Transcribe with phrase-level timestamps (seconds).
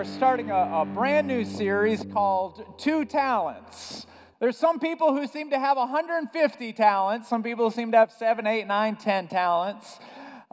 [0.00, 4.06] we're starting a, a brand new series called Two Talents.
[4.38, 8.46] There's some people who seem to have 150 talents, some people seem to have seven,
[8.46, 9.98] eight, nine, ten talents.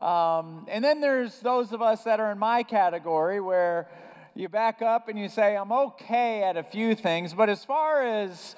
[0.01, 3.87] Um, and then there's those of us that are in my category where
[4.35, 8.05] you back up and you say, I'm okay at a few things, but as far
[8.05, 8.53] as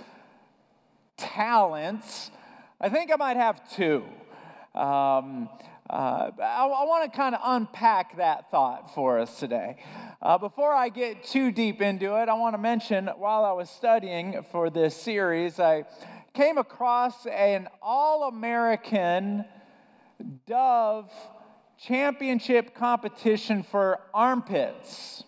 [1.17, 2.31] talents,
[2.81, 4.05] I think I might have two.
[4.73, 5.49] Um,
[5.87, 9.77] uh, I, I want to kind of unpack that thought for us today.
[10.21, 13.69] Uh, before I get too deep into it, I want to mention while I was
[13.69, 15.85] studying for this series, I
[16.33, 19.45] came across an all American
[20.45, 21.09] Dove
[21.81, 25.23] championship competition for armpits.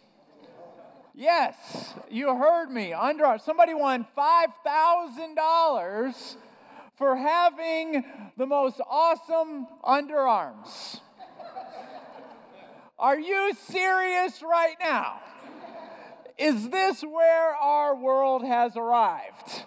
[1.16, 2.92] Yes, you heard me.
[2.92, 6.36] Under somebody won five thousand dollars
[6.98, 8.04] for having
[8.36, 11.00] the most awesome underarms.
[13.02, 15.22] Are you serious right now?
[16.38, 19.64] Is this where our world has arrived?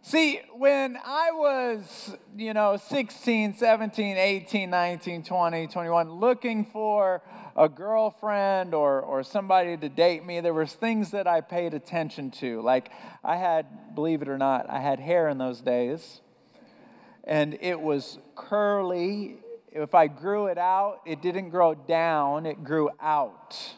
[0.00, 7.20] See, when I was, you know, 16, 17, 18, 19, 20, 21, looking for
[7.54, 12.30] a girlfriend or, or somebody to date me, there was things that I paid attention
[12.32, 12.62] to.
[12.62, 12.90] Like
[13.22, 16.22] I had, believe it or not, I had hair in those days
[17.24, 19.40] and it was curly.
[19.78, 23.74] If I grew it out, it didn't grow down, it grew out.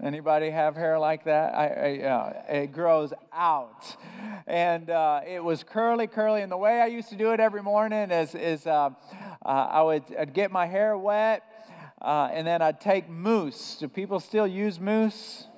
[0.00, 1.54] Anybody have hair like that?
[1.56, 3.96] I, I, uh, it grows out.
[4.46, 6.42] And uh, it was curly, curly.
[6.42, 8.90] And the way I used to do it every morning is, is uh,
[9.44, 11.42] uh I would I'd get my hair wet
[12.00, 13.78] uh, and then I'd take mousse.
[13.80, 15.48] Do people still use mousse?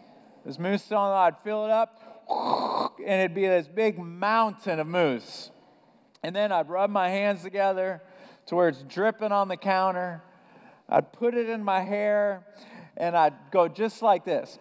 [0.47, 1.12] Is mousse still on?
[1.12, 5.51] I'd fill it up and it'd be this big mountain of mousse.
[6.23, 8.01] And then I'd rub my hands together
[8.49, 10.23] to where it's dripping on the counter.
[10.89, 12.47] I'd put it in my hair
[12.97, 14.59] and I'd go just like this.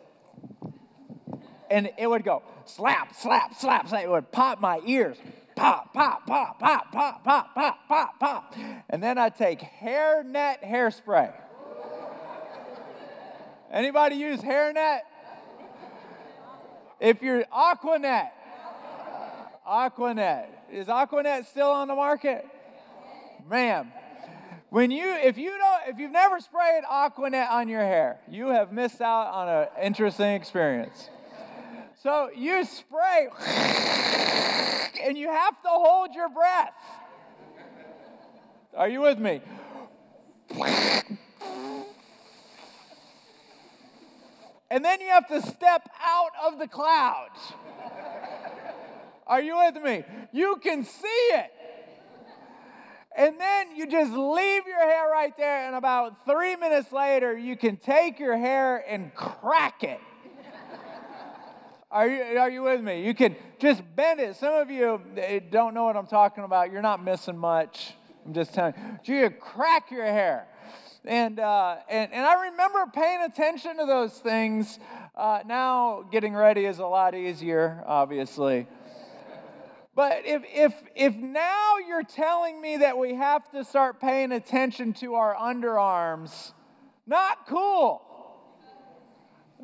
[1.69, 4.03] And it would go slap, slap, slap, slap.
[4.03, 5.17] It would pop my ears.
[5.55, 8.55] Pop, pop, pop, pop, pop, pop, pop, pop, pop.
[8.89, 11.33] And then I'd take hairnet hairspray.
[13.71, 14.99] Anybody use hairnet?
[16.99, 18.29] If you're Aquanet,
[19.67, 20.47] Aquanet.
[20.71, 22.45] Is Aquanet still on the market?
[23.49, 23.91] Ma'am.
[24.69, 28.73] When you, if you don't, if you've never sprayed Aquanet on your hair, you have
[28.73, 31.09] missed out on an interesting experience.
[32.03, 33.29] So you spray,
[35.03, 36.73] and you have to hold your breath.
[38.75, 39.41] Are you with me?
[44.69, 47.53] And then you have to step out of the clouds.
[49.25, 50.03] Are you with me?
[50.31, 51.51] You can see it.
[53.17, 57.57] And then you just leave your hair right there, and about three minutes later, you
[57.57, 59.99] can take your hair and crack it.
[61.91, 63.05] Are you, are you with me?
[63.05, 64.35] You can just bend it.
[64.35, 66.69] Some of you eh, don't know what I'm talking about.
[66.69, 67.93] You're not missing much.
[68.25, 68.73] I'm just telling
[69.05, 69.15] you.
[69.15, 70.47] You crack your hair.
[71.05, 74.79] And, uh, and, and I remember paying attention to those things.
[75.15, 78.67] Uh, now, getting ready is a lot easier, obviously.
[79.97, 84.93] But if, if, if now you're telling me that we have to start paying attention
[84.93, 86.53] to our underarms,
[87.07, 88.03] not cool.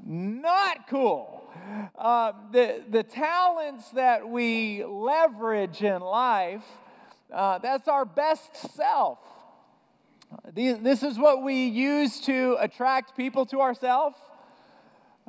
[0.03, 1.53] Not cool.
[1.95, 6.65] Uh, the, the talents that we leverage in life,
[7.31, 9.19] uh, that's our best self.
[10.51, 14.17] This is what we use to attract people to ourselves.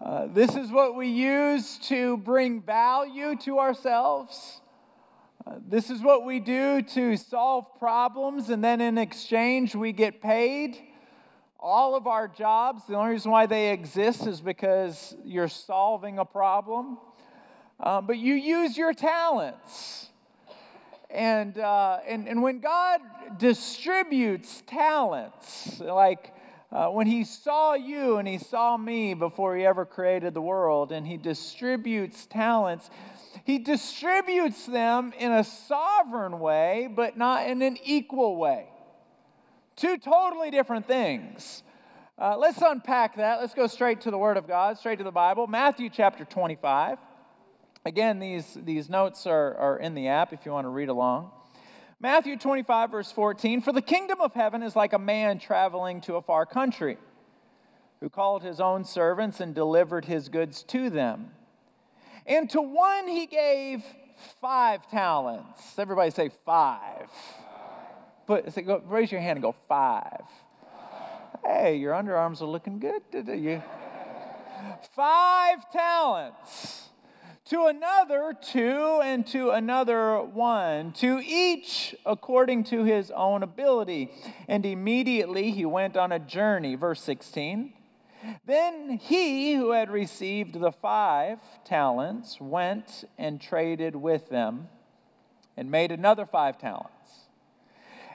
[0.02, 4.62] Uh, this is what we use to bring value to ourselves.
[5.68, 10.78] This is what we do to solve problems, and then in exchange, we get paid.
[11.60, 16.24] All of our jobs, the only reason why they exist is because you're solving a
[16.24, 16.96] problem.
[17.78, 20.08] Um, but you use your talents.
[21.10, 23.00] And, uh, and, and when God
[23.38, 26.32] distributes talents, like
[26.72, 30.90] uh, when He saw you and He saw me before He ever created the world,
[30.90, 32.88] and He distributes talents,
[33.44, 38.66] he distributes them in a sovereign way, but not in an equal way.
[39.76, 41.62] Two totally different things.
[42.18, 43.40] Uh, let's unpack that.
[43.40, 45.46] Let's go straight to the Word of God, straight to the Bible.
[45.46, 46.98] Matthew chapter 25.
[47.84, 51.30] Again, these, these notes are, are in the app if you want to read along.
[52.00, 56.14] Matthew 25, verse 14 For the kingdom of heaven is like a man traveling to
[56.14, 56.96] a far country,
[58.00, 61.30] who called his own servants and delivered his goods to them.
[62.26, 63.82] And to one he gave
[64.40, 65.78] five talents.
[65.78, 67.08] Everybody say five.
[68.26, 70.22] Put, say, go, raise your hand and go five.
[71.44, 73.02] Hey, your underarms are looking good.
[73.12, 73.62] You?
[74.94, 76.88] five talents.
[77.50, 84.10] To another, two, and to another, one, to each according to his own ability.
[84.48, 86.74] And immediately he went on a journey.
[86.74, 87.74] Verse 16.
[88.46, 94.68] Then he who had received the five talents went and traded with them
[95.56, 96.90] and made another five talents.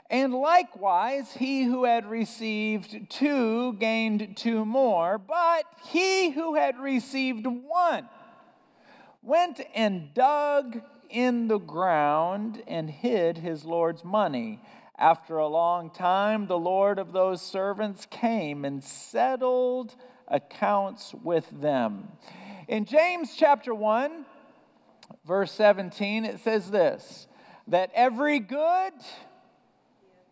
[0.09, 7.45] And likewise, he who had received two gained two more, but he who had received
[7.45, 8.09] one
[9.21, 14.61] went and dug in the ground and hid his Lord's money.
[14.99, 19.95] After a long time, the Lord of those servants came and settled
[20.27, 22.09] accounts with them.
[22.67, 24.25] In James chapter 1,
[25.25, 27.29] verse 17, it says this
[27.67, 28.91] that every good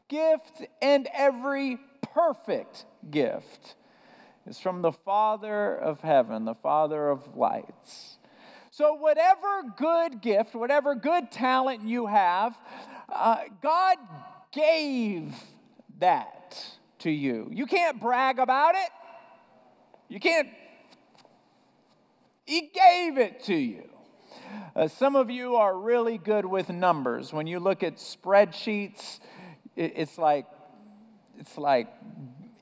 [0.10, 3.76] gift and every perfect gift
[4.46, 8.18] is from the Father of heaven, the Father of lights.
[8.72, 12.60] So, whatever good gift, whatever good talent you have,
[13.08, 13.98] uh, God
[14.52, 15.34] gave
[16.00, 16.66] that
[17.00, 17.50] to you.
[17.52, 18.90] You can't brag about it.
[20.10, 20.50] You can't,
[22.46, 23.90] He gave it to you.
[24.76, 27.34] Uh, some of you are really good with numbers.
[27.34, 29.20] When you look at spreadsheets,
[29.76, 30.46] it, it's like
[31.40, 31.88] it's like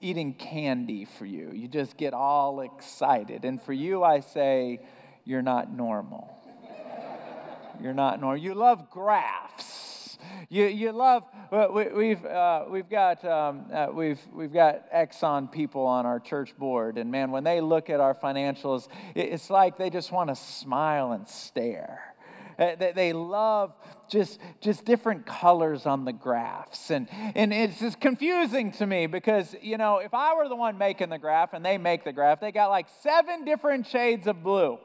[0.02, 1.52] eating candy for you.
[1.54, 3.46] You just get all excited.
[3.46, 4.82] And for you, I say,
[5.24, 6.38] you're not normal.
[7.82, 8.42] you're not normal.
[8.42, 9.95] You love graphs.
[10.50, 15.86] You, you love, we, have uh, we've, got, um, uh, we've, we've got Exxon people
[15.86, 19.90] on our church board, and man, when they look at our financials, it's like they
[19.90, 22.16] just want to smile and stare.
[22.58, 23.74] Uh, they love
[24.10, 26.90] just, just different colors on the graphs.
[26.90, 30.78] And, and it's just confusing to me because, you know, if I were the one
[30.78, 34.42] making the graph and they make the graph, they got like seven different shades of
[34.42, 34.80] blue.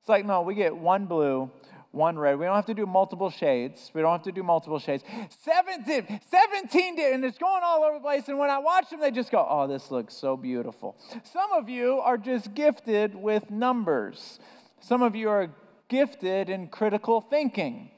[0.00, 1.50] It's like, no, we get one blue,
[1.92, 2.38] one red.
[2.38, 3.90] We don't have to do multiple shades.
[3.94, 5.04] We don't have to do multiple shades.
[5.42, 8.28] 17, 17 and it's going all over the place.
[8.28, 10.96] And when I watch them, they just go, oh, this looks so beautiful.
[11.32, 14.40] Some of you are just gifted with numbers.
[14.80, 15.50] Some of you are
[15.88, 17.90] gifted in critical thinking.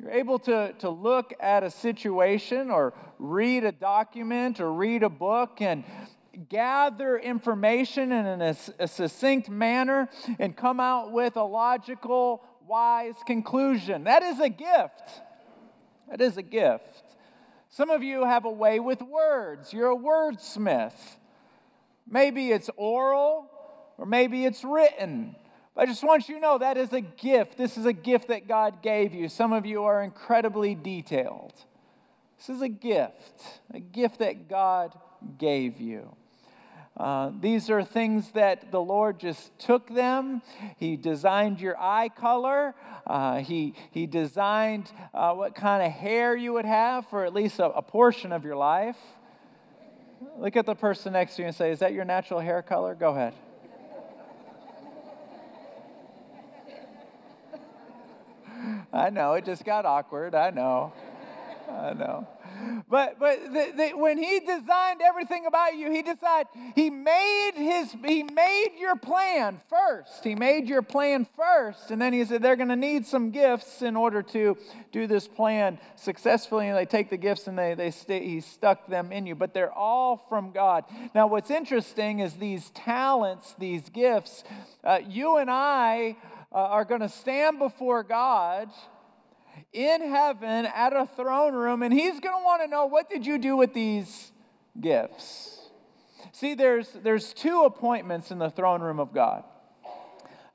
[0.00, 5.08] You're able to, to look at a situation or read a document or read a
[5.08, 5.84] book and
[6.48, 10.08] gather information in a, a succinct manner
[10.38, 14.04] and come out with a logical wise conclusion.
[14.04, 15.22] That is a gift.
[16.10, 17.02] That is a gift.
[17.70, 19.72] Some of you have a way with words.
[19.72, 20.92] You're a wordsmith.
[22.08, 23.50] Maybe it's oral
[23.98, 25.34] or maybe it's written.
[25.74, 27.56] But I just want you to know that is a gift.
[27.58, 29.28] This is a gift that God gave you.
[29.28, 31.52] Some of you are incredibly detailed.
[32.36, 34.96] This is a gift, a gift that God
[35.38, 36.14] gave you.
[36.96, 40.42] Uh, these are things that the Lord just took them.
[40.76, 42.72] He designed your eye color.
[43.04, 47.58] Uh, he, he designed uh, what kind of hair you would have for at least
[47.58, 48.96] a, a, portion of your life.
[50.38, 52.94] Look at the person next to you and say, Is that your natural hair color?
[52.94, 53.34] Go ahead.
[58.92, 60.36] I know, it just got awkward.
[60.36, 60.92] I know.
[61.68, 62.28] I know.
[62.88, 67.94] But but the, the, when he designed everything about you, he decided he made his
[68.04, 70.24] he made your plan first.
[70.24, 73.82] He made your plan first, and then he said they're going to need some gifts
[73.82, 74.56] in order to
[74.92, 76.68] do this plan successfully.
[76.68, 79.34] And they take the gifts and they they he stuck them in you.
[79.34, 80.84] But they're all from God.
[81.14, 84.44] Now, what's interesting is these talents, these gifts.
[84.82, 86.16] Uh, you and I
[86.52, 88.68] uh, are going to stand before God
[89.74, 93.26] in heaven at a throne room, and he's going to want to know what did
[93.26, 94.32] you do with these
[94.80, 95.68] gifts?
[96.32, 99.44] See, there's, there's two appointments in the throne room of God.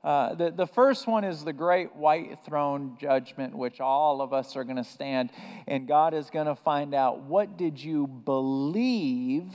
[0.02, 4.56] Uh, the, the first one is the great white throne judgment, which all of us
[4.56, 5.30] are going to stand,
[5.68, 9.52] and God is going to find out what did you believe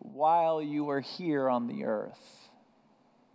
[0.00, 2.37] while you were here on the earth.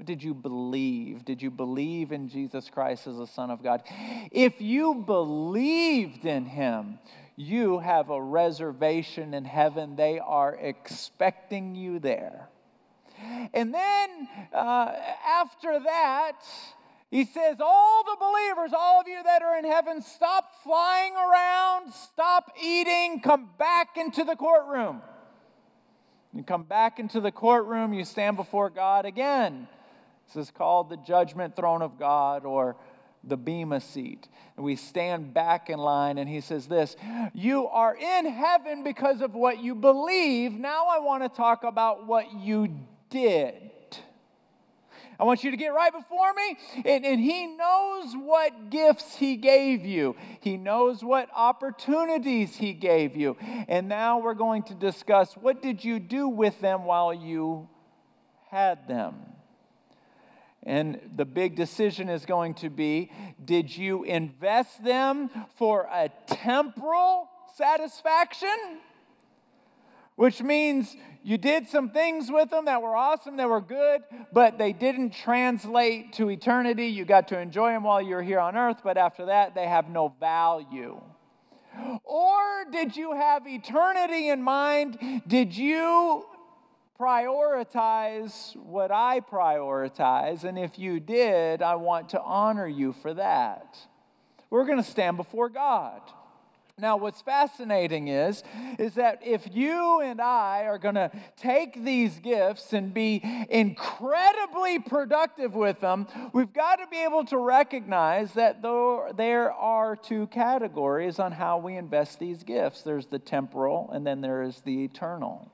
[0.04, 1.24] Did you believe?
[1.26, 3.84] Did you believe in Jesus Christ as the Son of God?
[4.32, 7.00] If you believed in him,
[7.36, 9.96] you have a reservation in heaven.
[9.96, 12.50] They are expecting you there.
[13.54, 14.92] And then uh,
[15.26, 16.40] after that,
[17.10, 21.94] he says, All the believers, all of you that are in heaven, stop flying around,
[21.94, 25.02] stop eating, come back into the courtroom.
[26.34, 29.68] You come back into the courtroom, you stand before God again.
[30.28, 32.76] This is called the judgment throne of God or
[33.24, 34.28] the Bema seat.
[34.56, 36.96] And we stand back in line, and he says, This,
[37.34, 40.54] you are in heaven because of what you believe.
[40.54, 43.72] Now I want to talk about what you did.
[45.20, 46.58] I want you to get right before me.
[46.86, 53.16] And, and He knows what gifts He gave you, He knows what opportunities He gave
[53.16, 53.38] you.
[53.68, 57.70] And now we're going to discuss what did you do with them while you
[58.50, 59.16] had them?
[60.66, 63.12] And the big decision is going to be
[63.44, 68.80] did you invest them for a temporal satisfaction?
[70.16, 74.58] Which means you did some things with them that were awesome, that were good, but
[74.58, 76.88] they didn't translate to eternity.
[76.88, 79.68] You got to enjoy them while you were here on earth, but after that, they
[79.68, 81.02] have no value.
[82.04, 85.24] Or did you have eternity in mind?
[85.28, 86.26] Did you
[87.00, 90.44] prioritize what I prioritize?
[90.44, 93.78] And if you did, I want to honor you for that.
[94.50, 96.02] We're going to stand before God.
[96.80, 98.44] Now, what's fascinating is,
[98.80, 104.80] is that if you and I are going to take these gifts and be incredibly
[104.80, 110.26] productive with them, we've got to be able to recognize that though there are two
[110.28, 114.84] categories on how we invest these gifts there's the temporal, and then there is the
[114.84, 115.53] eternal.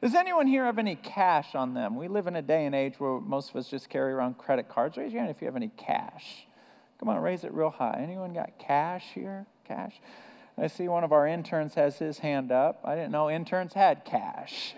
[0.00, 1.96] Does anyone here have any cash on them?
[1.96, 4.68] We live in a day and age where most of us just carry around credit
[4.68, 4.96] cards.
[4.96, 6.46] Raise your hand if you have any cash.
[7.00, 8.00] Come on, raise it real high.
[8.02, 9.46] Anyone got cash here?
[9.64, 10.00] Cash?
[10.56, 12.80] I see one of our interns has his hand up.
[12.84, 14.74] I didn't know interns had cash.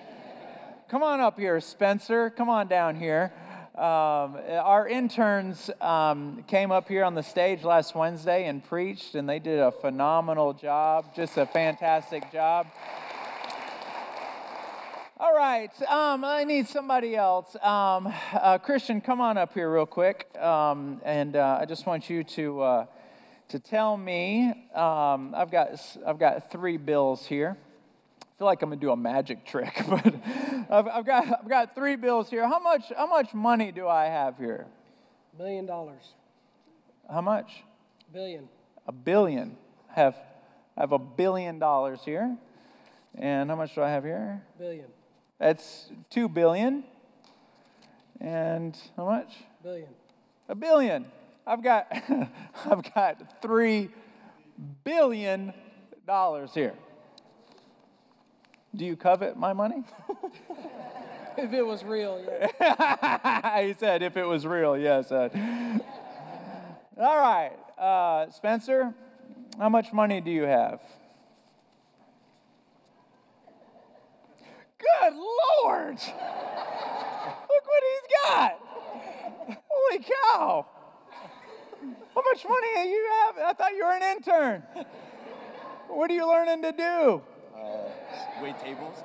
[0.89, 2.31] Come on up here, Spencer.
[2.31, 3.33] Come on down here.
[3.77, 9.27] Um, our interns um, came up here on the stage last Wednesday and preached, and
[9.29, 12.67] they did a phenomenal job, just a fantastic job.
[15.23, 17.55] All right, um, I need somebody else.
[17.57, 22.09] Um, uh, Christian, come on up here real quick, um, and uh, I just want
[22.09, 22.63] you to.
[22.63, 22.87] Uh,
[23.49, 25.71] to tell me, um, I've, got,
[26.07, 27.59] I've got three bills here.
[28.23, 30.15] I feel like I'm gonna do a magic trick, but
[30.71, 32.49] I've, I've, got, I've got three bills here.
[32.49, 34.69] How much, how much money do I have here?
[35.37, 36.15] Billion dollars.
[37.13, 37.63] How much?
[38.11, 38.49] Billion.
[38.87, 39.59] A billion.
[39.91, 40.17] I have,
[40.79, 42.39] I have a billion dollars here.
[43.19, 44.41] And how much do I have here?
[44.59, 44.87] Billion.
[45.41, 46.85] That's two billion.
[48.21, 49.33] And how much?
[49.63, 49.89] Billion.
[50.49, 51.07] A billion.
[51.47, 51.87] I've got,
[52.71, 53.89] I've got three
[54.85, 55.55] billion
[56.07, 56.75] dollars here.
[58.77, 59.83] Do you covet my money?
[61.39, 62.23] if it was real,
[62.61, 63.63] yeah.
[63.67, 65.11] he said, if it was real, yes.
[65.11, 65.31] All
[66.99, 68.95] right, uh, Spencer,
[69.59, 70.81] how much money do you have?
[74.81, 75.99] Good Lord!
[75.99, 78.53] Look what he's got!
[79.69, 80.67] Holy cow!
[82.15, 83.39] How much money do you have?
[83.39, 84.63] I thought you were an intern.
[85.89, 87.23] What are you learning to do?
[87.55, 87.91] Uh,
[88.43, 88.97] wait tables.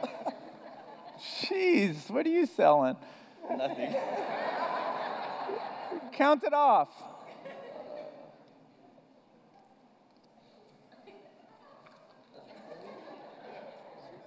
[1.19, 2.95] Jeez, what are you selling?
[3.49, 3.95] Nothing.
[6.13, 6.89] Count it off.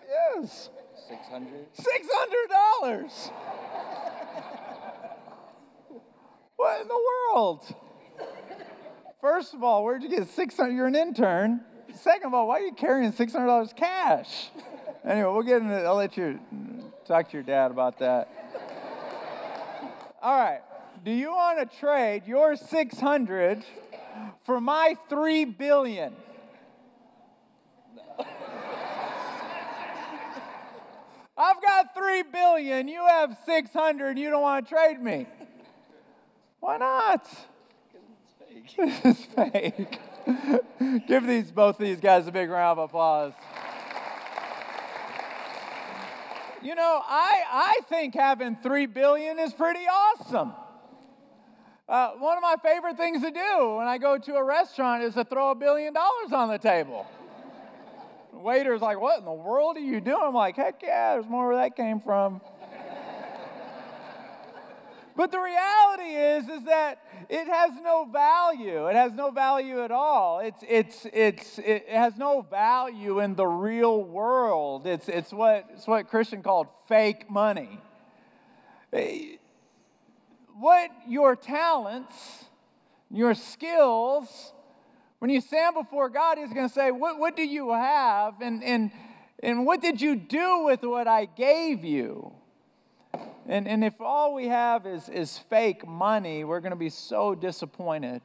[0.09, 0.71] Yes.
[1.09, 1.67] Six hundred.
[1.73, 3.31] Six hundred dollars.
[6.57, 7.00] what in the
[7.33, 7.75] world?
[9.21, 10.73] First of all, where'd you get 600?
[10.73, 11.62] You're an intern.
[11.95, 14.50] Second of all, why are you carrying $600 cash?
[15.05, 16.38] Anyway, we'll get into I'll let you
[17.07, 18.29] talk to your dad about that.
[20.23, 20.61] All right.
[21.05, 23.65] Do you want to trade your 600
[24.45, 26.15] for my 3 billion?
[31.38, 35.26] I've got 3 billion, you have 600, you don't want to trade me.
[36.59, 37.28] Why not?
[38.76, 40.00] this is fake.
[41.07, 43.33] Give these both these guys a big round of applause.
[46.61, 50.52] You know, I, I think having three billion is pretty awesome.
[51.88, 55.14] Uh, one of my favorite things to do when I go to a restaurant is
[55.14, 57.07] to throw a billion dollars on the table.
[58.40, 60.23] Waiter's like, What in the world are you doing?
[60.23, 62.40] I'm like, Heck yeah, there's more where that came from.
[65.18, 68.87] But the reality is, is that it has no value.
[68.87, 70.38] It has no value at all.
[70.38, 74.87] It's, it's, it's, it has no value in the real world.
[74.87, 77.80] It's, it's, what, it's what Christian called fake money.
[80.57, 82.45] What your talents,
[83.11, 84.52] your skills,
[85.19, 88.41] when you stand before God, He's going to say, what, what do you have?
[88.41, 88.91] And, and,
[89.43, 92.33] and what did you do with what I gave you?
[93.47, 97.35] And, and if all we have is, is fake money, we're going to be so
[97.35, 98.21] disappointed.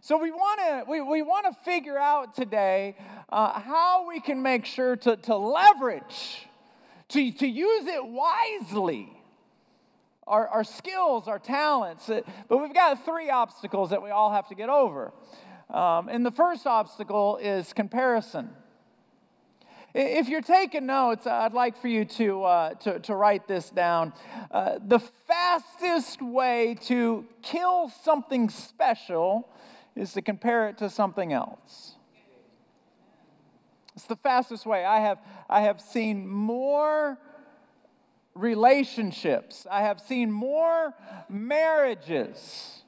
[0.00, 2.96] So we want to we, we want to figure out today
[3.30, 6.46] uh, how we can make sure to, to leverage,
[7.08, 9.10] to, to use it wisely,
[10.26, 12.08] our, our skills, our talents.
[12.08, 15.12] Uh, But we've got three obstacles that we all have to get over.
[15.70, 18.50] Um, and the first obstacle is comparison.
[19.94, 24.12] If you're taking notes, I'd like for you to, uh, to, to write this down.
[24.50, 29.48] Uh, the fastest way to kill something special
[29.94, 31.94] is to compare it to something else.
[33.94, 34.84] It's the fastest way.
[34.84, 35.18] I have,
[35.48, 37.16] I have seen more
[38.34, 40.92] relationships, I have seen more
[41.28, 42.82] marriages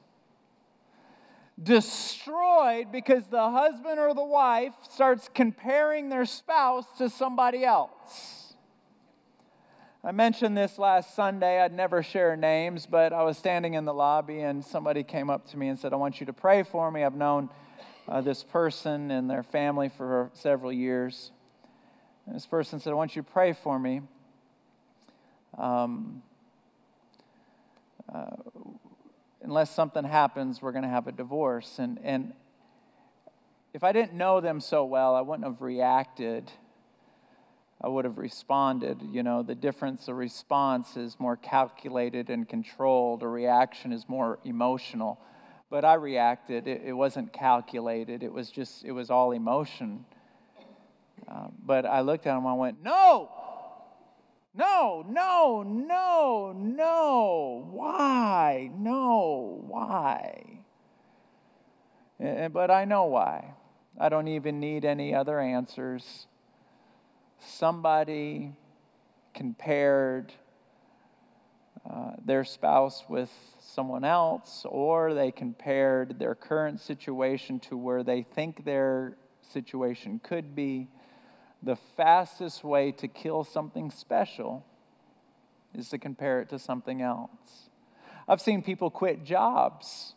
[1.61, 8.53] destroyed because the husband or the wife starts comparing their spouse to somebody else.
[10.03, 11.59] I mentioned this last Sunday.
[11.59, 15.49] I'd never share names, but I was standing in the lobby and somebody came up
[15.49, 17.03] to me and said, I want you to pray for me.
[17.03, 17.49] I've known
[18.07, 21.31] uh, this person and their family for several years.
[22.25, 24.01] And this person said, I want you to pray for me.
[25.57, 26.21] Um,
[28.13, 28.35] uh,
[29.47, 31.79] unless something happens, we're going to have a divorce.
[31.79, 32.33] And, and
[33.73, 36.51] if I didn't know them so well, I wouldn't have reacted.
[37.81, 39.01] I would have responded.
[39.09, 44.37] You know, the difference, a response is more calculated and controlled, a reaction is more
[44.43, 45.17] emotional.
[45.69, 46.67] But I reacted.
[46.67, 50.05] It, it wasn't calculated, it was just, it was all emotion.
[51.25, 53.31] Uh, but I looked at him, I went, No!
[54.57, 57.67] No, no, no, no.
[57.71, 58.71] Why?
[58.75, 60.61] No, why?
[62.19, 63.53] Eh, But I know why.
[63.99, 66.25] I don't even need any other answers.
[67.39, 68.53] Somebody
[69.35, 70.33] compared
[71.87, 78.23] uh, their spouse with someone else, or they compared their current situation to where they
[78.23, 80.87] think their situation could be
[81.67, 84.65] the fastest way to kill something special
[85.75, 87.69] is to compare it to something else.
[88.25, 90.13] I've seen people quit jobs.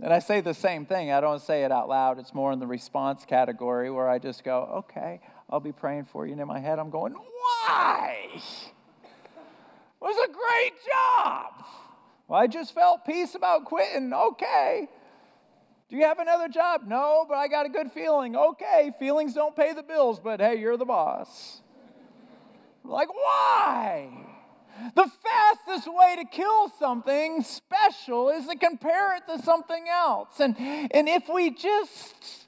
[0.00, 1.12] And I say the same thing.
[1.12, 2.18] I don't say it out loud.
[2.18, 6.26] It's more in the response category where I just go, okay, I'll be praying for
[6.26, 6.32] you.
[6.32, 8.16] And in my head, I'm going, why?
[8.34, 8.40] It
[10.00, 11.64] was a great job.
[12.26, 14.12] Well, I just felt peace about quitting.
[14.12, 14.88] Okay.
[15.92, 16.84] Do you have another job?
[16.86, 18.34] No, but I got a good feeling.
[18.34, 21.60] Okay, feelings don't pay the bills, but hey, you're the boss.
[22.82, 24.08] Like, why?
[24.94, 30.40] The fastest way to kill something special is to compare it to something else.
[30.40, 32.41] And, and if we just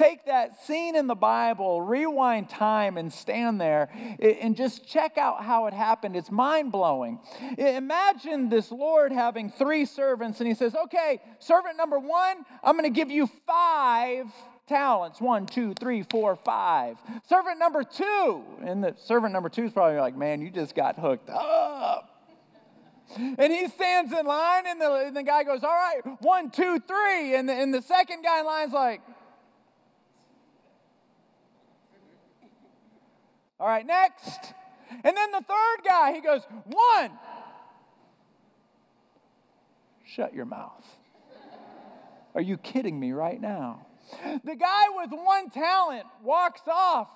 [0.00, 5.44] take that scene in the Bible, rewind time, and stand there and just check out
[5.44, 7.20] how it happened, it's mind blowing.
[7.58, 12.90] Imagine this Lord having three servants, and he says, Okay, servant number one, I'm going
[12.90, 14.26] to give you five
[14.66, 15.20] talents.
[15.20, 16.96] One, two, three, four, five.
[17.28, 20.98] Servant number two, and the servant number two is probably like, Man, you just got
[20.98, 22.06] hooked up.
[23.16, 26.78] And he stands in line, and the, and the guy goes, All right, one, two,
[26.86, 27.34] three.
[27.34, 29.02] And the, and the second guy in line's like,
[33.60, 34.54] All right, next.
[35.04, 37.10] And then the third guy, he goes, One.
[40.04, 40.84] Shut your mouth.
[42.34, 43.86] Are you kidding me right now?
[44.44, 47.08] The guy with one talent walks off.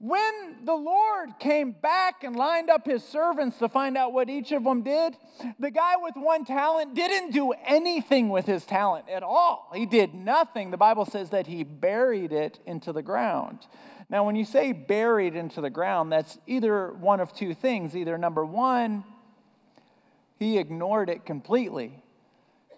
[0.00, 4.52] When the Lord came back and lined up his servants to find out what each
[4.52, 5.16] of them did,
[5.58, 9.68] the guy with one talent didn't do anything with his talent at all.
[9.74, 10.70] He did nothing.
[10.70, 13.66] The Bible says that he buried it into the ground.
[14.10, 17.94] Now, when you say buried into the ground, that's either one of two things.
[17.94, 19.04] Either number one,
[20.38, 22.02] he ignored it completely.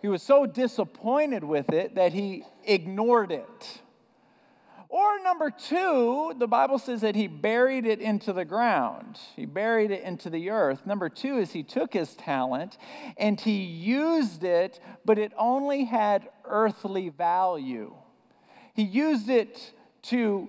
[0.03, 3.81] He was so disappointed with it that he ignored it.
[4.89, 9.21] Or number two, the Bible says that he buried it into the ground.
[9.37, 10.85] He buried it into the earth.
[10.85, 12.77] Number two is he took his talent
[13.17, 17.95] and he used it, but it only had earthly value.
[18.75, 20.49] He used it to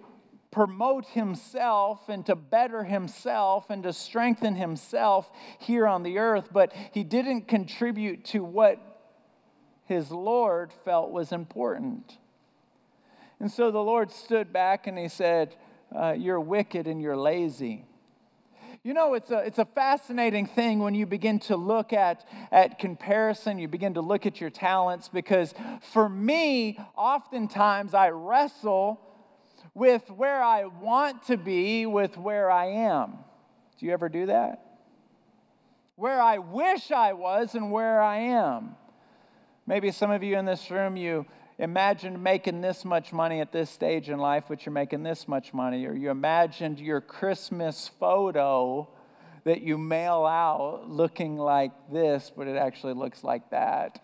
[0.51, 6.73] promote himself and to better himself and to strengthen himself here on the earth, but
[6.91, 8.79] he didn't contribute to what
[9.85, 12.17] his Lord felt was important.
[13.39, 15.55] And so the Lord stood back and he said,
[15.95, 17.85] uh, You're wicked and you're lazy.
[18.83, 22.79] You know, it's a, it's a fascinating thing when you begin to look at, at
[22.79, 25.53] comparison, you begin to look at your talents, because
[25.93, 28.99] for me, oftentimes I wrestle
[29.73, 33.19] with where I want to be with where I am.
[33.79, 34.65] Do you ever do that?
[35.95, 38.75] Where I wish I was and where I am.
[39.65, 41.25] Maybe some of you in this room, you
[41.57, 45.53] imagined making this much money at this stage in life, but you're making this much
[45.53, 48.89] money, or you imagined your Christmas photo
[49.43, 54.01] that you mail out looking like this, but it actually looks like that.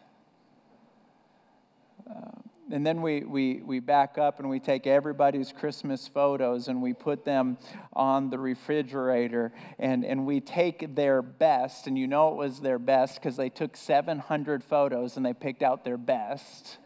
[2.10, 6.82] Uh, and then we, we, we back up and we take everybody's Christmas photos and
[6.82, 7.58] we put them
[7.94, 11.88] on the refrigerator and, and we take their best.
[11.88, 15.64] And you know it was their best because they took 700 photos and they picked
[15.64, 16.78] out their best.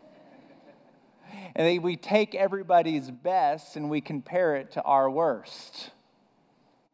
[1.56, 5.90] And they, we take everybody's best and we compare it to our worst.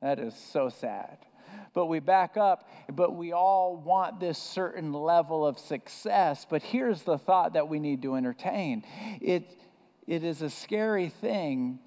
[0.01, 1.26] That is so sad
[1.73, 6.45] but we back up, but we all want this certain level of success.
[6.49, 8.83] But here's the thought that we need to entertain
[9.21, 9.57] it,
[10.07, 11.79] it is a scary thing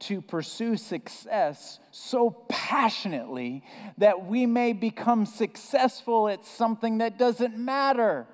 [0.00, 3.64] to pursue success so passionately
[3.96, 8.26] that we may become successful at something that doesn't matter.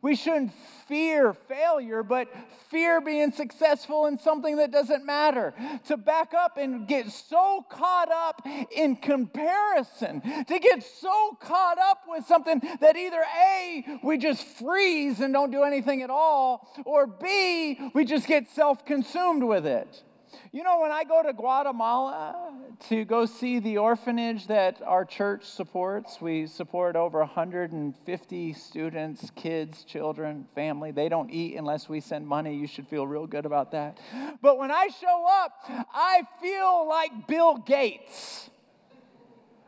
[0.00, 0.52] We shouldn't
[0.88, 2.28] fear failure, but
[2.70, 5.54] fear being successful in something that doesn't matter.
[5.86, 12.04] To back up and get so caught up in comparison, to get so caught up
[12.08, 17.06] with something that either A, we just freeze and don't do anything at all, or
[17.06, 20.02] B, we just get self consumed with it.
[20.54, 22.52] You know, when I go to Guatemala
[22.90, 29.82] to go see the orphanage that our church supports, we support over 150 students, kids,
[29.82, 30.90] children, family.
[30.90, 32.54] They don't eat unless we send money.
[32.54, 33.96] You should feel real good about that.
[34.42, 35.54] But when I show up,
[35.94, 38.50] I feel like Bill Gates.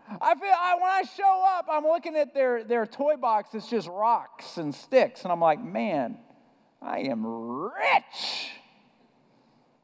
[0.06, 3.70] I feel I, when I show up, I'm looking at their, their toy box, it's
[3.70, 6.18] just rocks and sticks, and I'm like, man,
[6.82, 8.50] I am rich.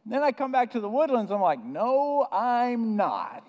[0.06, 3.44] Then I come back to the woodlands, I'm like, no, I'm not.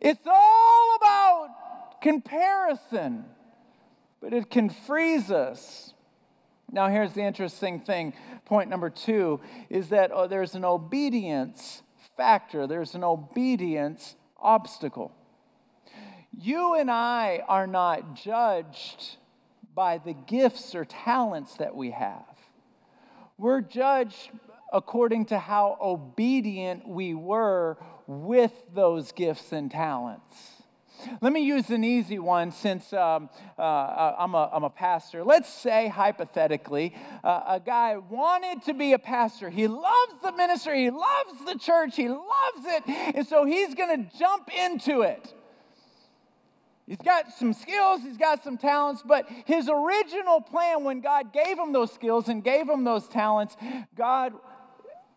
[0.00, 3.24] it's all about comparison,
[4.20, 5.94] but it can freeze us.
[6.70, 8.14] Now, here's the interesting thing.
[8.46, 11.82] Point number two is that oh, there's an obedience
[12.16, 15.12] factor, there's an obedience obstacle.
[16.30, 19.16] You and I are not judged
[19.74, 22.24] by the gifts or talents that we have.
[23.42, 24.30] We're judged
[24.72, 27.76] according to how obedient we were
[28.06, 30.62] with those gifts and talents.
[31.20, 35.24] Let me use an easy one since um, uh, uh, I'm, a, I'm a pastor.
[35.24, 39.50] Let's say, hypothetically, uh, a guy wanted to be a pastor.
[39.50, 44.08] He loves the ministry, he loves the church, he loves it, and so he's going
[44.08, 45.34] to jump into it.
[46.92, 51.58] He's got some skills, he's got some talents, but his original plan when God gave
[51.58, 53.56] him those skills and gave him those talents,
[53.96, 54.34] God,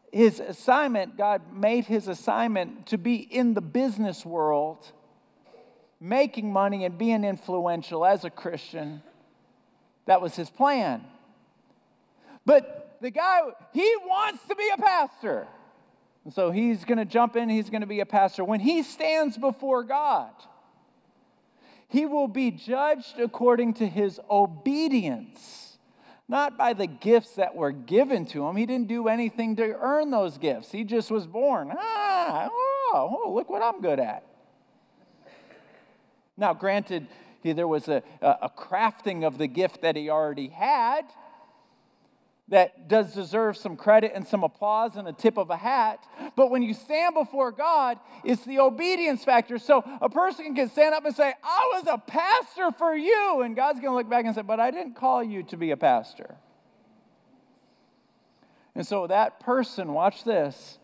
[0.09, 4.89] his assignment, God made his assignment to be in the business world,
[5.99, 9.03] making money and being influential as a Christian.
[10.05, 11.03] That was his plan.
[12.45, 13.41] But the guy,
[13.73, 15.45] he wants to be a pastor.
[16.23, 18.45] And so he's going to jump in, he's going to be a pastor.
[18.45, 20.31] When he stands before God,
[21.95, 25.77] he will be judged according to his obedience,
[26.27, 28.57] not by the gifts that were given to him.
[28.57, 31.71] He didn't do anything to earn those gifts, he just was born.
[31.73, 34.25] Ah, oh, oh look what I'm good at.
[36.35, 37.07] Now, granted,
[37.43, 41.05] there was a, a crafting of the gift that he already had
[42.47, 46.05] that does deserve some credit and some applause and a tip of a hat.
[46.35, 49.57] But when you stand before God, it's the obedience factor.
[49.57, 53.41] So a person can stand up and say, I was a pastor for you.
[53.41, 55.71] And God's going to look back and say, But I didn't call you to be
[55.71, 56.35] a pastor.
[58.75, 60.77] And so that person, watch this,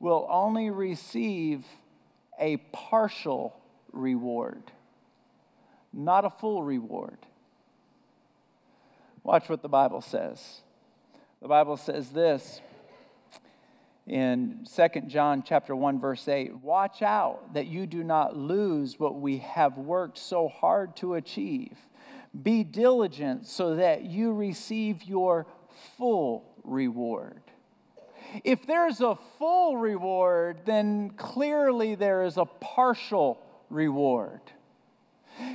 [0.00, 1.64] will only receive
[2.40, 3.54] a partial
[3.92, 4.62] reward,
[5.92, 7.18] not a full reward.
[9.22, 10.60] Watch what the Bible says.
[11.44, 12.62] The Bible says this
[14.06, 19.20] in 2 John chapter 1 verse 8, watch out that you do not lose what
[19.20, 21.76] we have worked so hard to achieve.
[22.42, 25.46] Be diligent so that you receive your
[25.98, 27.42] full reward.
[28.42, 34.40] If there's a full reward, then clearly there is a partial reward.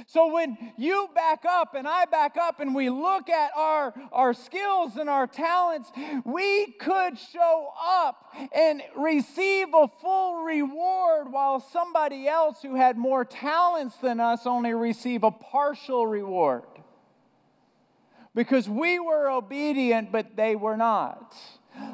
[0.07, 4.33] So when you back up and I back up and we look at our, our
[4.33, 5.91] skills and our talents,
[6.25, 13.23] we could show up and receive a full reward while somebody else who had more
[13.23, 16.63] talents than us only receive a partial reward.
[18.35, 21.35] Because we were obedient, but they were not.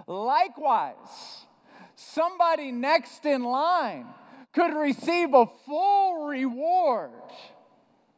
[0.08, 1.46] Likewise,
[1.96, 4.06] somebody next in line
[4.54, 7.12] could receive a full reward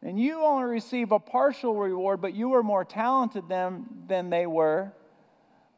[0.07, 4.47] and you only receive a partial reward, but you were more talented than, than they
[4.47, 4.93] were,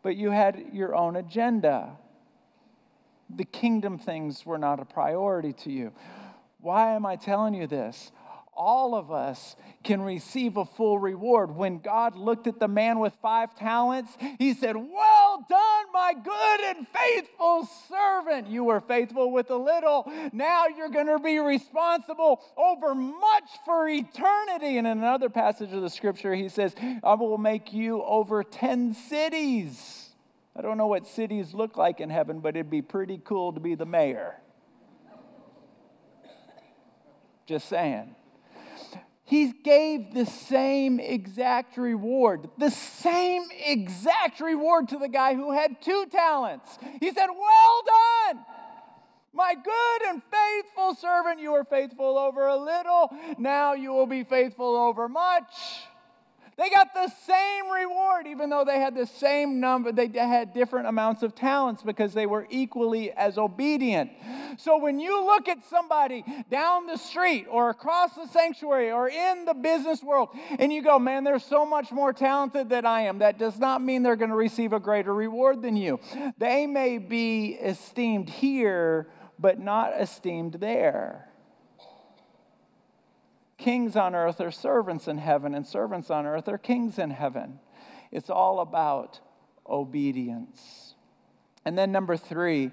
[0.04, 1.98] but you had your own agenda.
[3.36, 5.92] the kingdom things were not a priority to you.
[6.62, 8.12] Why am I telling you this?
[8.60, 11.56] All of us can receive a full reward.
[11.56, 16.60] When God looked at the man with five talents, he said, Well done, my good
[16.60, 18.48] and faithful servant.
[18.48, 20.12] You were faithful with a little.
[20.34, 24.78] Now you're going to be responsible over much for eternity.
[24.78, 28.93] And in another passage of the scripture, he says, I will make you over 10
[28.93, 30.10] cities.
[30.54, 33.62] I don't know what cities look like in heaven, but it'd be pretty cool to
[33.62, 34.36] be the mayor.
[37.45, 38.15] Just saying
[39.30, 45.84] he gave the same exact reward, the same exact reward to the guy who had
[45.84, 46.80] two talents.
[47.00, 48.44] He said, Well done,
[49.32, 51.39] my good and faithful servant.
[51.39, 55.54] You were faithful over a little, now you will be faithful over much.
[56.60, 60.88] They got the same reward, even though they had the same number, they had different
[60.88, 64.12] amounts of talents because they were equally as obedient.
[64.58, 69.45] So when you look at somebody down the street or across the sanctuary or in
[69.45, 73.19] the business world and you go, man, they're so much more talented than I am,
[73.19, 76.02] that does not mean they're going to receive a greater reward than you.
[76.38, 79.08] They may be esteemed here,
[79.39, 81.29] but not esteemed there.
[83.60, 87.60] Kings on earth are servants in heaven, and servants on earth are kings in heaven.
[88.10, 89.19] It's all about
[89.67, 90.95] obedience.
[91.65, 92.72] And then, number three,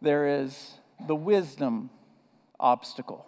[0.00, 0.74] there is
[1.08, 1.90] the wisdom
[2.60, 3.26] obstacle.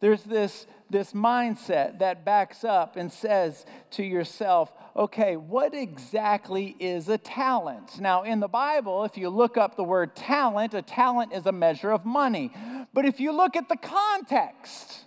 [0.00, 7.10] There's this, this mindset that backs up and says to yourself, okay, what exactly is
[7.10, 8.00] a talent?
[8.00, 11.52] Now, in the Bible, if you look up the word talent, a talent is a
[11.52, 12.50] measure of money.
[12.94, 15.04] But if you look at the context,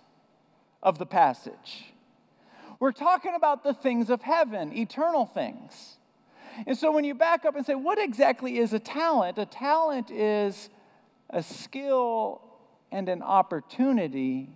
[0.84, 1.86] of the passage.
[2.78, 5.96] We're talking about the things of heaven, eternal things.
[6.66, 9.38] And so when you back up and say, what exactly is a talent?
[9.38, 10.68] A talent is
[11.30, 12.40] a skill
[12.92, 14.50] and an opportunity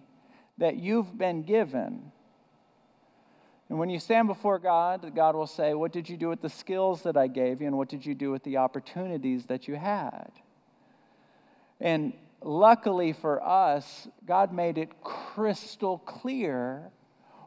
[0.59, 2.13] that you've been given.
[3.69, 6.49] And when you stand before God, God will say, What did you do with the
[6.49, 9.75] skills that I gave you, and what did you do with the opportunities that you
[9.75, 10.31] had?
[11.81, 16.91] And luckily for us, God made it crystal clear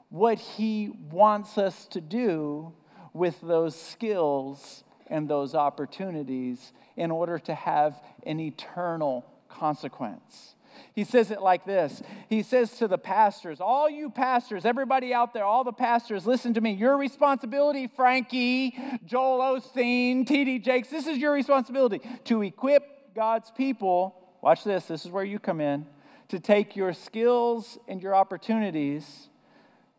[0.10, 2.74] what He wants us to do
[3.14, 10.56] with those skills and those opportunities in order to have an eternal consequence.
[10.94, 15.34] He says it like this He says to the pastors, All you pastors, everybody out
[15.34, 16.72] there, all the pastors, listen to me.
[16.72, 20.60] Your responsibility, Frankie, Joel Osteen, T.D.
[20.60, 25.40] Jakes, this is your responsibility to equip God's people watch this, this is where you
[25.40, 25.86] come in,
[26.30, 29.30] to take your skills and your opportunities,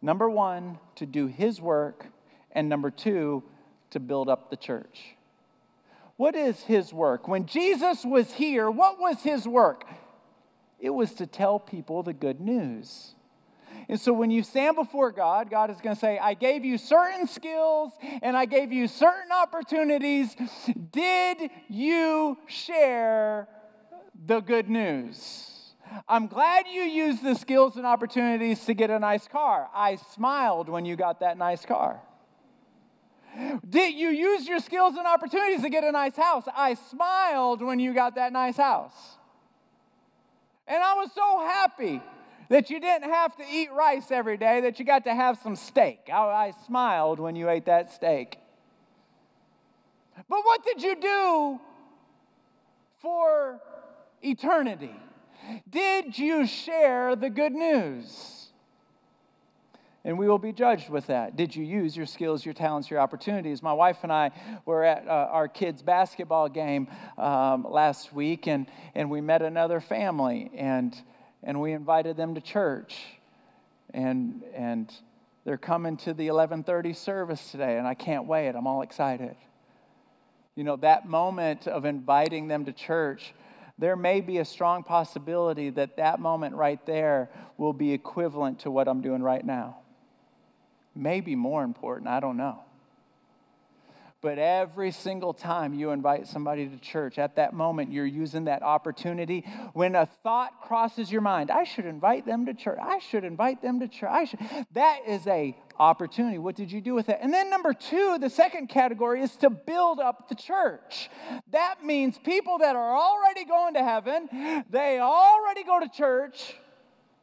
[0.01, 2.07] number one, to do His work,
[2.51, 3.43] and number two,
[3.91, 5.17] to build up the church.
[6.17, 7.29] What is His work?
[7.29, 9.85] When Jesus was here, what was His work?
[10.81, 13.15] It was to tell people the good news.
[13.89, 16.79] And so when you stand before God, God is going to say, I gave you
[16.79, 20.37] certain skills and I gave you certain opportunities.
[20.93, 23.49] Did you share
[24.27, 25.75] the good news.
[26.09, 29.69] I'm glad you used the skills and opportunities to get a nice car.
[29.75, 32.01] I smiled when you got that nice car.
[33.69, 36.45] Did you use your skills and opportunities to get a nice house?
[36.55, 39.17] I smiled when you got that nice house.
[40.67, 42.03] And I was so happy
[42.49, 45.57] that you didn't have to eat rice every day, that you got to have some
[45.57, 46.11] steak.
[46.13, 48.39] I, I smiled when you ate that steak.
[50.29, 51.61] But what did you do
[53.01, 53.61] for
[54.23, 54.95] eternity?
[55.69, 58.43] Did you share the good news?
[60.05, 61.37] And we will be judged with that.
[61.37, 63.63] Did you use your skills, your talents, your opportunities?
[63.63, 64.33] My wife and I
[64.67, 69.81] were at uh, our kids' basketball game um, last week, and, and we met another
[69.81, 70.97] family, and,
[71.45, 72.97] and we invited them to church.
[73.95, 74.93] And, and
[75.45, 78.49] they're coming to the 1130 service today, and I can't wait.
[78.49, 79.37] I'm all excited.
[80.57, 83.35] You know, that moment of inviting them to church
[83.83, 88.71] there may be a strong possibility that that moment right there will be equivalent to
[88.71, 89.79] what I'm doing right now.
[90.95, 92.63] Maybe more important, I don't know.
[94.23, 98.63] But every single time you invite somebody to church, at that moment, you're using that
[98.63, 99.45] opportunity.
[99.73, 102.79] When a thought crosses your mind, I should invite them to church.
[102.81, 104.11] I should invite them to church.
[104.13, 104.39] I should.
[104.75, 106.39] That is a opportunity.
[106.39, 107.19] What did you do with it?
[107.21, 111.11] And then number two, the second category is to build up the church.
[111.51, 116.55] That means people that are already going to heaven, they already go to church.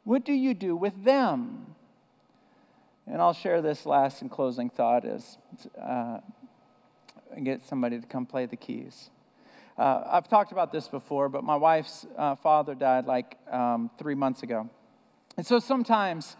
[0.03, 1.75] What do you do with them?
[3.07, 5.37] And I'll share this last and closing thought is
[5.81, 6.19] uh,
[7.35, 9.09] and get somebody to come play the keys.
[9.77, 14.15] Uh, I've talked about this before, but my wife's uh, father died like um, three
[14.15, 14.69] months ago.
[15.37, 16.35] And so sometimes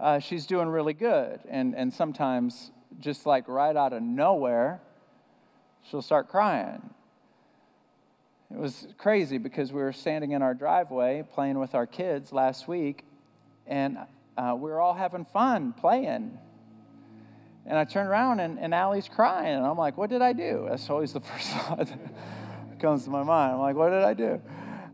[0.00, 4.80] uh, she's doing really good, and, and sometimes, just like right out of nowhere,
[5.82, 6.90] she'll start crying.
[8.50, 12.66] It was crazy because we were standing in our driveway playing with our kids last
[12.66, 13.04] week,
[13.66, 13.98] and
[14.38, 16.38] uh, we were all having fun playing.
[17.68, 20.66] And I turned around and, and Allie's crying, and I'm like, What did I do?
[20.68, 23.52] That's always the first thought that comes to my mind.
[23.54, 24.40] I'm like, What did I do?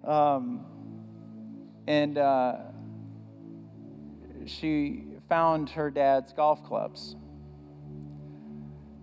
[0.07, 0.67] Um,
[1.87, 2.57] and uh,
[4.45, 7.17] she found her dad's golf clubs,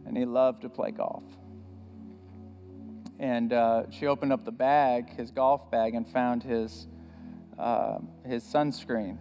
[0.06, 1.24] and he loved to play golf
[3.22, 6.88] and uh, she opened up the bag, his golf bag, and found his
[7.60, 9.20] uh, his sunscreen.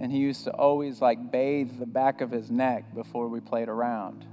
[0.00, 3.68] And he used to always like bathe the back of his neck before we played
[3.68, 4.24] around.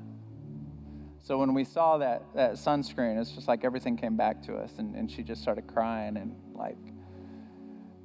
[1.23, 4.73] So when we saw that that sunscreen, it's just like everything came back to us,
[4.77, 6.77] and, and she just started crying and like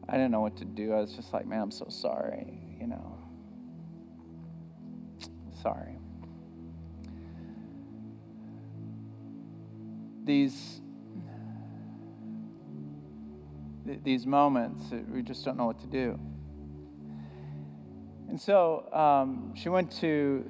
[0.08, 0.94] I didn't know what to do.
[0.94, 3.18] I was just like, man, I'm so sorry, you know.
[5.62, 6.00] Sorry.
[10.30, 10.80] these
[14.04, 16.18] these moments we just don't know what to do
[18.30, 20.48] and so um, she went to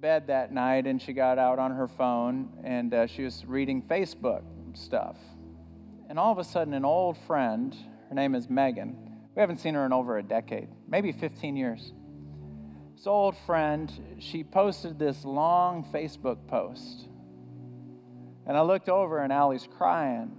[0.00, 3.82] bed that night and she got out on her phone and uh, she was reading
[3.82, 4.42] facebook
[4.74, 5.16] stuff
[6.08, 7.76] and all of a sudden an old friend
[8.08, 8.96] her name is megan
[9.34, 11.92] we haven't seen her in over a decade maybe 15 years
[12.96, 17.08] this old friend she posted this long facebook post
[18.50, 20.36] and I looked over and Allie's crying.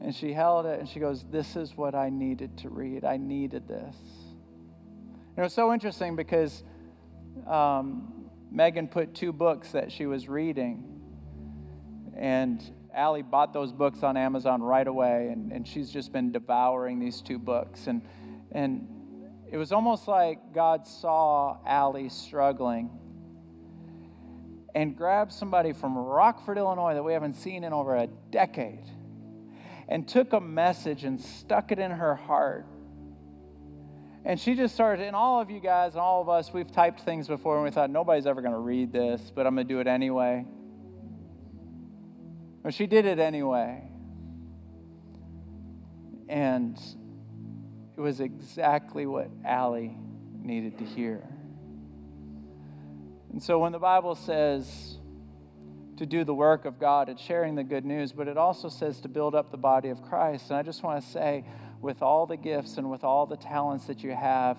[0.00, 3.04] And she held it and she goes, This is what I needed to read.
[3.04, 3.94] I needed this.
[5.38, 6.64] It was so interesting because
[7.46, 11.00] um, Megan put two books that she was reading.
[12.16, 12.60] And
[12.92, 15.28] Allie bought those books on Amazon right away.
[15.30, 17.86] And, and she's just been devouring these two books.
[17.86, 18.02] And,
[18.50, 18.88] and
[19.48, 22.90] it was almost like God saw Allie struggling
[24.74, 28.90] and grabbed somebody from Rockford, Illinois that we haven't seen in over a decade
[29.88, 32.66] and took a message and stuck it in her heart.
[34.24, 37.00] And she just started, and all of you guys and all of us, we've typed
[37.00, 39.74] things before and we thought, nobody's ever going to read this, but I'm going to
[39.74, 40.44] do it anyway.
[42.62, 43.82] But she did it anyway.
[46.28, 46.78] And
[47.96, 49.96] it was exactly what Allie
[50.42, 51.26] needed to hear.
[53.32, 54.98] And so when the Bible says
[55.96, 59.00] to do the work of God, it's sharing the good news, but it also says
[59.00, 60.50] to build up the body of Christ.
[60.50, 61.44] And I just want to say,
[61.80, 64.58] with all the gifts and with all the talents that you have,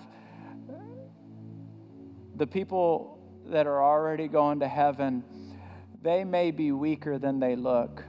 [2.36, 5.22] the people that are already going to heaven,
[6.02, 8.02] they may be weaker than they look.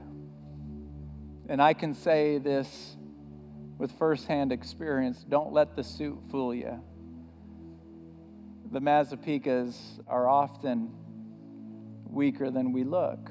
[1.48, 2.96] And I can say this
[3.78, 6.82] with firsthand experience don't let the suit fool you
[8.72, 10.90] the Mazzapicas are often
[12.06, 13.30] weaker than we look.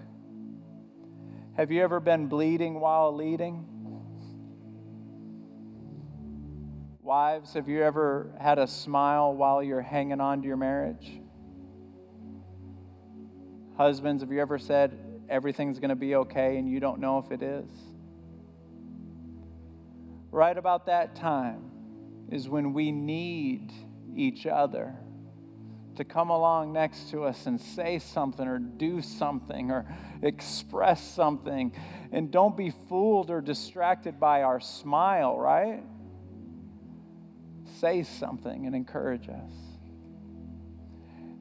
[1.58, 3.66] Have you ever been bleeding while leading?
[7.12, 11.20] Wives, have you ever had a smile while you're hanging on to your marriage?
[13.76, 14.98] Husbands, have you ever said
[15.28, 17.70] everything's going to be okay and you don't know if it is?
[20.32, 21.70] Right about that time
[22.32, 23.74] is when we need
[24.16, 24.96] each other
[25.98, 29.86] to come along next to us and say something or do something or
[30.22, 31.74] express something.
[32.14, 35.84] And don't be fooled or distracted by our smile, right?
[37.82, 39.52] Say something and encourage us.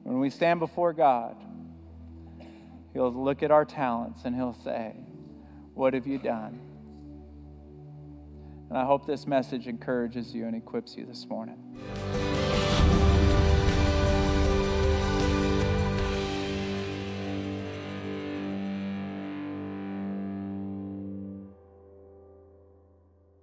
[0.01, 1.35] When we stand before God,
[2.93, 4.95] He'll look at our talents and He'll say,
[5.75, 6.59] What have you done?
[8.69, 11.77] And I hope this message encourages you and equips you this morning.